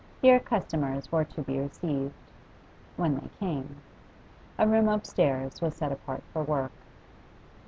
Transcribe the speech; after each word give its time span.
Here 0.19 0.39
customers 0.39 1.11
were 1.11 1.25
to 1.25 1.43
be 1.43 1.59
received 1.59 2.15
when 2.97 3.17
they 3.19 3.29
came; 3.39 3.81
a 4.57 4.67
room 4.67 4.89
upstairs 4.89 5.61
was 5.61 5.75
set 5.75 5.91
apart 5.91 6.23
for 6.33 6.41
work. 6.41 6.71